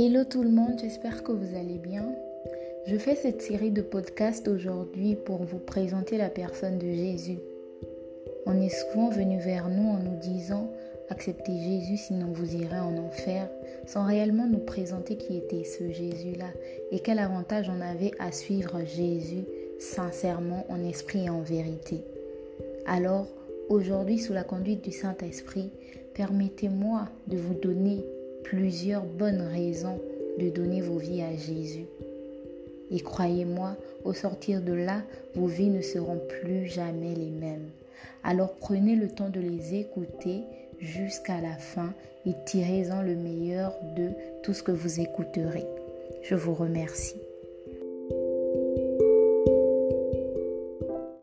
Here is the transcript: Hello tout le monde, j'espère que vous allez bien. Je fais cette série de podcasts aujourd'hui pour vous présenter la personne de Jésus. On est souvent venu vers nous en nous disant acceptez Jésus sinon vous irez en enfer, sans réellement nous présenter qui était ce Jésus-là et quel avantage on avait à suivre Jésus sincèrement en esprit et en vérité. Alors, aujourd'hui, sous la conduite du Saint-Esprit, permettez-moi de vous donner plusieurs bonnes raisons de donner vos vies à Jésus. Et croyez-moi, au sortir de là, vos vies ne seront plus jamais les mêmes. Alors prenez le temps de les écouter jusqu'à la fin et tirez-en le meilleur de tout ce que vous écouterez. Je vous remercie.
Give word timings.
Hello 0.00 0.22
tout 0.22 0.44
le 0.44 0.50
monde, 0.50 0.78
j'espère 0.80 1.24
que 1.24 1.32
vous 1.32 1.56
allez 1.56 1.78
bien. 1.78 2.14
Je 2.86 2.96
fais 2.96 3.16
cette 3.16 3.42
série 3.42 3.72
de 3.72 3.82
podcasts 3.82 4.46
aujourd'hui 4.46 5.16
pour 5.16 5.42
vous 5.42 5.58
présenter 5.58 6.16
la 6.16 6.28
personne 6.28 6.78
de 6.78 6.86
Jésus. 6.86 7.40
On 8.46 8.60
est 8.60 8.68
souvent 8.68 9.08
venu 9.08 9.40
vers 9.40 9.68
nous 9.68 9.88
en 9.88 9.98
nous 9.98 10.16
disant 10.20 10.70
acceptez 11.10 11.50
Jésus 11.50 11.96
sinon 11.96 12.28
vous 12.32 12.54
irez 12.54 12.78
en 12.78 12.96
enfer, 12.96 13.50
sans 13.86 14.06
réellement 14.06 14.46
nous 14.46 14.60
présenter 14.60 15.16
qui 15.16 15.36
était 15.36 15.64
ce 15.64 15.90
Jésus-là 15.90 16.52
et 16.92 17.00
quel 17.00 17.18
avantage 17.18 17.68
on 17.68 17.80
avait 17.80 18.12
à 18.20 18.30
suivre 18.30 18.78
Jésus 18.84 19.46
sincèrement 19.80 20.64
en 20.68 20.80
esprit 20.88 21.24
et 21.24 21.30
en 21.30 21.40
vérité. 21.40 22.04
Alors, 22.86 23.26
aujourd'hui, 23.68 24.20
sous 24.20 24.32
la 24.32 24.44
conduite 24.44 24.84
du 24.84 24.92
Saint-Esprit, 24.92 25.72
permettez-moi 26.14 27.08
de 27.26 27.36
vous 27.36 27.54
donner 27.54 28.04
plusieurs 28.50 29.04
bonnes 29.04 29.42
raisons 29.42 30.00
de 30.38 30.48
donner 30.48 30.80
vos 30.80 30.96
vies 30.96 31.22
à 31.22 31.36
Jésus. 31.36 31.84
Et 32.90 33.00
croyez-moi, 33.00 33.76
au 34.04 34.14
sortir 34.14 34.62
de 34.62 34.72
là, 34.72 35.02
vos 35.34 35.46
vies 35.46 35.68
ne 35.68 35.82
seront 35.82 36.20
plus 36.40 36.66
jamais 36.66 37.14
les 37.14 37.30
mêmes. 37.30 37.68
Alors 38.24 38.54
prenez 38.54 38.96
le 38.96 39.08
temps 39.08 39.28
de 39.28 39.40
les 39.40 39.74
écouter 39.74 40.40
jusqu'à 40.80 41.40
la 41.42 41.56
fin 41.56 41.92
et 42.24 42.32
tirez-en 42.46 43.02
le 43.02 43.16
meilleur 43.16 43.74
de 43.96 44.10
tout 44.42 44.54
ce 44.54 44.62
que 44.62 44.72
vous 44.72 45.00
écouterez. 45.00 45.66
Je 46.22 46.34
vous 46.34 46.54
remercie. 46.54 47.27